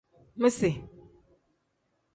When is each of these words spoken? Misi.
Misi. 0.41 0.71